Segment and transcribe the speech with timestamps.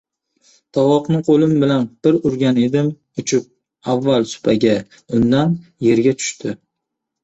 [0.77, 2.91] —Tovoqni qo‘lim bilan bir urgan edim,
[3.25, 3.55] uchib
[3.97, 4.77] avval supaga,
[5.23, 5.59] undan
[5.91, 6.61] yerga tushdi.